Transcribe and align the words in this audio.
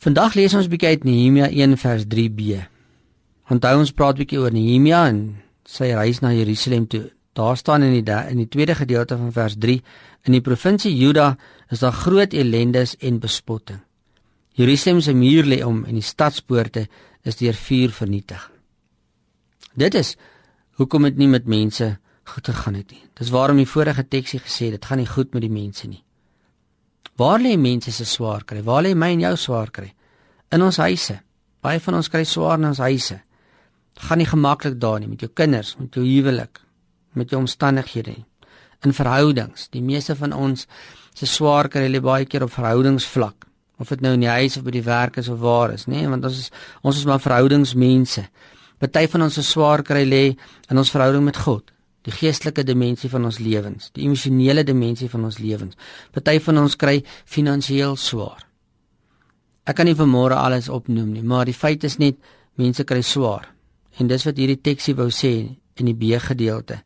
Vandag 0.00 0.32
lees 0.32 0.54
ons 0.56 0.64
bietjie 0.72 0.94
uit 0.94 1.02
Nehemia 1.04 1.50
1 1.52 1.74
vers 1.76 2.06
3b. 2.08 2.54
Onthou 3.52 3.72
ons 3.82 3.90
praat 3.92 4.16
bietjie 4.16 4.38
oor 4.40 4.54
Nehemia 4.54 5.02
en 5.10 5.18
sy 5.68 5.90
reis 5.92 6.22
na 6.24 6.30
Jerusalem 6.32 6.86
toe. 6.88 7.02
Daar 7.36 7.60
staan 7.60 7.84
in 7.84 7.92
die 7.98 8.16
in 8.32 8.40
die 8.40 8.48
tweede 8.48 8.78
gedeelte 8.78 9.18
van 9.20 9.28
vers 9.36 9.58
3 9.60 9.76
in 10.24 10.38
die 10.38 10.40
provinsie 10.40 10.94
Juda 10.96 11.36
is 11.68 11.84
daar 11.84 11.92
groot 11.92 12.32
ellendes 12.32 12.96
en 12.96 13.20
bespotting. 13.20 13.82
Jerusalem 14.56 15.04
se 15.04 15.12
muur 15.12 15.44
lê 15.44 15.60
om 15.68 15.84
en 15.84 16.00
die 16.00 16.02
stadspoorte 16.02 16.88
is 17.22 17.36
deur 17.36 17.54
vuur 17.54 17.92
vernietig. 17.92 18.50
Dit 19.76 19.94
is 19.94 20.16
hoekom 20.80 21.10
dit 21.10 21.20
nie 21.20 21.28
met 21.28 21.44
mense 21.44 21.98
goed 22.24 22.48
gegaan 22.48 22.80
het 22.80 22.90
nie. 22.90 23.04
Dis 23.20 23.36
waarom 23.36 23.60
die 23.60 23.68
vorige 23.68 24.08
teksie 24.08 24.40
gesê 24.40 24.72
dit 24.72 24.84
gaan 24.84 25.04
nie 25.04 25.12
goed 25.12 25.34
met 25.34 25.44
die 25.44 25.52
mense 25.52 25.86
nie. 25.86 26.00
Waar 27.20 27.40
lê 27.40 27.56
mense 27.56 27.92
se 27.92 28.04
swaar 28.04 28.46
kry? 28.48 28.62
Waar 28.64 28.82
lê 28.86 28.94
my 28.96 29.10
en 29.12 29.20
jou 29.20 29.36
swaar 29.36 29.68
kry? 29.70 29.90
In 30.56 30.62
ons 30.64 30.78
huise. 30.80 31.18
Baie 31.60 31.80
van 31.84 31.98
ons 31.98 32.08
kry 32.08 32.22
swaar 32.24 32.56
in 32.56 32.70
ons 32.70 32.80
huise. 32.80 33.18
Dit 33.92 34.06
gaan 34.08 34.22
nie 34.22 34.28
gemaklik 34.30 34.78
daar 34.80 35.02
nie 35.02 35.10
met 35.10 35.20
jou 35.20 35.28
kinders, 35.28 35.74
met 35.76 35.92
jou 35.92 36.04
huwelik, 36.06 36.62
met 37.12 37.28
jou 37.28 37.42
omstandighede 37.42 38.14
nie. 38.14 38.24
In 38.88 38.96
verhoudings. 38.96 39.68
Die 39.68 39.82
meeste 39.84 40.16
van 40.16 40.32
ons 40.32 40.64
se 41.12 41.28
swaar 41.28 41.68
kry 41.68 41.90
lê 41.92 42.00
baie 42.00 42.24
keer 42.24 42.46
op 42.46 42.54
verhoudingsvlak. 42.54 43.44
Of 43.76 43.92
dit 43.92 44.00
nou 44.00 44.14
in 44.16 44.24
die 44.24 44.32
huis 44.32 44.56
of 44.56 44.64
by 44.64 44.72
die 44.78 44.86
werk 44.86 45.20
is 45.20 45.28
of 45.28 45.42
waar 45.44 45.74
is, 45.76 45.84
nê? 45.92 46.06
Want 46.08 46.24
ons 46.24 46.40
is 46.46 46.48
ons 46.80 46.96
is 46.96 47.04
maar 47.04 47.20
verhoudingsmense. 47.20 48.24
Party 48.80 49.04
van 49.12 49.28
ons 49.28 49.36
se 49.36 49.44
swaar 49.44 49.84
kry 49.84 50.06
lê 50.08 50.24
in 50.70 50.80
ons 50.80 50.94
verhouding 50.96 51.28
met 51.28 51.44
God 51.44 51.68
die 52.10 52.18
geestelike 52.18 52.64
dimensie 52.66 53.10
van 53.10 53.24
ons 53.28 53.38
lewens, 53.38 53.90
die 53.94 54.04
emosionele 54.04 54.64
dimensie 54.66 55.08
van 55.10 55.24
ons 55.28 55.38
lewens. 55.38 55.78
Party 56.12 56.38
van 56.42 56.58
ons 56.64 56.76
kry 56.76 56.98
finansiëel 57.30 57.96
swaar. 58.00 58.42
Ek 59.68 59.78
kan 59.78 59.86
nie 59.86 59.96
vanmôre 59.96 60.38
alles 60.40 60.70
opnoem 60.72 61.12
nie, 61.14 61.22
maar 61.22 61.46
die 61.46 61.54
feit 61.54 61.84
is 61.86 62.00
net 62.02 62.18
mense 62.58 62.84
kry 62.84 63.02
swaar. 63.06 63.46
En 64.00 64.08
dis 64.10 64.24
wat 64.26 64.38
hierdie 64.40 64.58
teksie 64.58 64.96
wou 64.98 65.10
sê 65.14 65.32
in 65.78 65.90
die 65.90 65.94
B 65.94 66.18
gedeelte. 66.20 66.80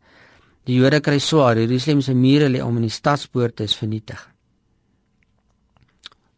Die 0.69 0.77
Jode 0.79 1.01
kry 1.05 1.19
swaar, 1.21 1.59
Jerusalem 1.61 2.03
se 2.03 2.15
mure 2.17 2.49
lê 2.49 2.61
om 2.65 2.77
en 2.77 2.87
die 2.87 2.93
stadspoorte 2.93 3.65
is 3.65 3.77
vernietig. 3.77 4.21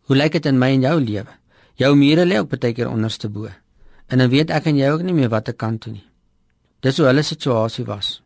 Hoe 0.07 0.17
lyk 0.17 0.39
dit 0.39 0.47
in 0.47 0.59
my 0.59 0.73
en 0.75 0.87
jou 0.87 0.99
lewe? 1.03 1.33
Jou 1.79 1.95
mure 1.99 2.27
lê 2.27 2.39
ook 2.39 2.53
baie 2.55 2.75
keer 2.75 2.91
onderste 2.91 3.29
bo. 3.29 3.51
En 4.07 4.23
dan 4.23 4.31
weet 4.31 4.53
ek 4.55 4.69
en 4.71 4.79
jy 4.79 4.93
ook 4.95 5.03
nie 5.03 5.17
meer 5.17 5.33
wat 5.33 5.49
te 5.51 5.53
kan 5.53 5.79
toe 5.79 5.93
nie. 5.97 6.07
Dis 6.83 7.01
hoe 7.01 7.09
hulle 7.09 7.25
situasie 7.27 7.85
was. 7.87 8.21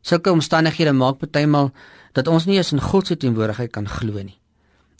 Sulke 0.00 0.32
omstandighede 0.32 0.92
maak 0.92 1.18
partymal 1.18 1.70
dat 2.12 2.28
ons 2.28 2.46
nie 2.46 2.56
eens 2.56 2.72
in 2.72 2.80
God 2.80 3.06
se 3.06 3.16
teenwoordigheid 3.16 3.72
kan 3.72 3.88
glo 3.88 4.22
nie. 4.22 4.38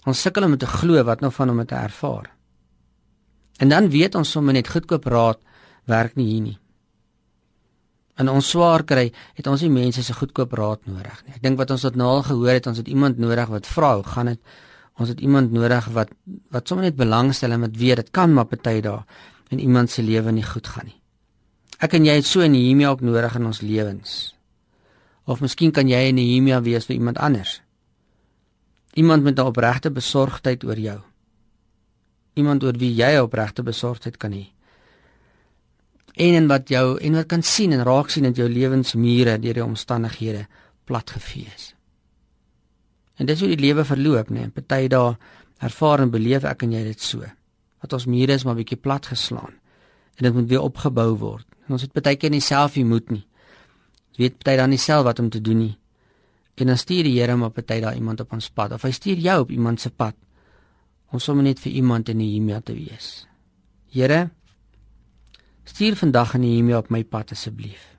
Ons 0.09 0.21
sukkel 0.21 0.45
om 0.45 0.57
te 0.59 0.67
glo 0.67 1.03
wat 1.05 1.21
nou 1.21 1.31
van 1.33 1.49
hom 1.53 1.65
te 1.67 1.75
ervaar. 1.75 2.31
En 3.61 3.69
dan 3.69 3.91
weet 3.93 4.15
ons 4.15 4.31
sommer 4.31 4.57
net 4.57 4.69
goedkoop 4.69 5.05
raad 5.13 5.41
werk 5.91 6.17
nie 6.17 6.27
hier 6.31 6.43
nie. 6.45 6.59
In 8.21 8.29
ons 8.29 8.49
swaar 8.53 8.85
kry 8.85 9.11
het 9.37 9.47
ons 9.49 9.63
nie 9.65 9.73
mense 9.73 10.03
se 10.05 10.17
goedkoop 10.17 10.53
raad 10.57 10.87
nodig 10.89 11.21
nie. 11.27 11.35
Ek 11.37 11.45
dink 11.45 11.61
wat 11.61 11.73
ons 11.73 11.85
tot 11.85 11.97
nou 11.97 12.09
al 12.09 12.25
gehoor 12.25 12.53
het, 12.53 12.69
ons 12.69 12.81
het 12.81 12.89
iemand 12.89 13.21
nodig 13.21 13.53
wat 13.53 13.69
vra, 13.69 13.95
hoe 14.01 14.07
gaan 14.07 14.33
dit? 14.33 14.41
Ons 15.01 15.13
het 15.13 15.21
iemand 15.25 15.53
nodig 15.53 15.87
wat 15.97 16.13
wat 16.53 16.69
sommer 16.69 16.89
net 16.89 16.97
belangstel 16.97 17.57
en 17.57 17.65
wat 17.65 17.77
weet 17.81 18.03
dit 18.03 18.11
kan 18.17 18.33
maar 18.37 18.49
party 18.49 18.81
daar 18.85 19.05
in 19.51 19.61
iemand 19.61 19.91
se 19.91 20.03
lewe 20.03 20.33
nie 20.33 20.45
goed 20.45 20.67
gaan 20.67 20.91
nie. 20.91 20.99
Ek 21.81 21.97
en 21.97 22.05
jy 22.05 22.15
het 22.21 22.27
so 22.27 22.41
'n 22.41 22.53
Nehemia 22.53 22.91
ook 22.91 23.01
nodig 23.01 23.35
in 23.37 23.47
ons 23.47 23.61
lewens. 23.61 24.35
Of 25.31 25.39
miskien 25.41 25.71
kan 25.71 25.87
jy 25.87 26.11
'n 26.11 26.15
Nehemia 26.15 26.63
wees 26.63 26.87
vir 26.87 26.97
iemand 26.97 27.19
anders. 27.19 27.63
Iemand 28.95 29.23
met 29.23 29.39
'n 29.39 29.47
opregte 29.47 29.91
besorgdheid 29.91 30.65
oor 30.65 30.79
jou. 30.79 31.01
Iemand 32.35 32.65
oor 32.65 32.73
wie 32.73 32.95
jy 32.95 33.19
opregte 33.19 33.63
besorgdheid 33.63 34.17
kan 34.17 34.33
hê. 34.33 34.47
En 36.15 36.35
en 36.35 36.47
wat 36.47 36.69
jou 36.69 36.99
en 36.99 37.13
wat 37.13 37.27
kan 37.27 37.43
sien 37.43 37.73
en 37.73 37.83
raak 37.83 38.11
sien 38.11 38.25
in 38.25 38.33
jou 38.33 38.49
lewensmure 38.49 39.39
deur 39.39 39.55
die 39.55 39.65
omstandighede 39.65 40.47
platgevee 40.85 41.47
is. 41.55 41.75
En 43.17 43.27
dis 43.27 43.41
hoe 43.41 43.49
die 43.49 43.67
lewe 43.67 43.85
verloop, 43.85 44.29
né? 44.31 44.41
Nee. 44.41 44.49
Party 44.49 44.89
dae 44.89 45.17
ervaar 45.59 46.01
en 46.01 46.11
beleef 46.11 46.45
ek 46.45 46.63
en 46.63 46.73
jy 46.73 46.83
dit 46.83 47.01
so. 47.01 47.23
Dat 47.81 47.93
ons 47.93 48.07
mure 48.07 48.33
is 48.33 48.45
maar 48.45 48.55
bietjie 48.55 48.81
plat 48.81 49.07
geslaan 49.07 49.55
en 50.17 50.25
dit 50.25 50.35
moet 50.35 50.49
weer 50.49 50.61
opgebou 50.61 51.17
word. 51.17 51.47
En 51.67 51.73
ons 51.73 51.83
het 51.83 51.93
baie 51.93 52.17
keer 52.17 52.31
nie 52.31 52.41
self 52.41 52.73
die 52.73 52.85
moed 52.85 53.11
nie 53.11 53.30
weet 54.21 54.37
party 54.39 54.57
dan 54.61 54.73
nie 54.73 54.81
self 54.81 55.07
wat 55.09 55.21
om 55.23 55.31
te 55.33 55.41
doen 55.41 55.63
nie. 55.65 55.77
En 56.61 56.69
dan 56.69 56.79
stuur 56.79 57.07
die 57.09 57.17
Here 57.17 57.37
maar 57.37 57.55
party 57.57 57.81
daar 57.81 57.97
iemand 57.97 58.21
op 58.21 58.33
ons 58.37 58.51
pad 58.53 58.77
of 58.77 58.85
hy 58.85 58.93
stuur 58.93 59.23
jou 59.25 59.39
op 59.47 59.51
iemand 59.51 59.81
se 59.81 59.91
pad. 59.91 60.17
Ons 61.11 61.25
sommer 61.25 61.45
net 61.45 61.61
vir 61.63 61.73
iemand 61.81 62.09
in 62.13 62.21
die 62.23 62.35
hemel 62.35 62.63
te 62.63 62.77
wees. 62.77 63.27
Here 63.91 64.29
stuur 65.65 65.97
vandag 65.97 66.35
'n 66.35 66.43
hemel 66.43 66.79
op 66.79 66.91
my 66.91 67.05
pad 67.05 67.33
asseblief. 67.33 67.97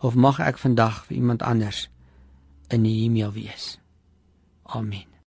Of 0.00 0.14
mag 0.14 0.40
ek 0.40 0.58
vandag 0.58 1.06
vir 1.06 1.16
iemand 1.16 1.42
anders 1.42 1.88
in 2.68 2.82
die 2.82 3.02
hemel 3.02 3.32
wees. 3.32 3.78
Amen. 4.62 5.11